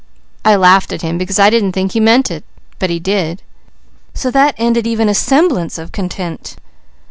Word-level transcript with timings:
I 0.43 0.55
laughed 0.55 0.91
at 0.91 1.03
him, 1.03 1.19
because 1.19 1.37
I 1.37 1.51
didn't 1.51 1.73
think 1.73 1.91
he 1.91 1.99
meant 1.99 2.31
it; 2.31 2.43
but 2.79 2.89
he 2.89 2.99
did, 2.99 3.43
so 4.15 4.31
that 4.31 4.55
ended 4.57 4.87
even 4.87 5.07
a 5.09 5.13
semblance 5.13 5.77
of 5.77 5.91
content. 5.91 6.55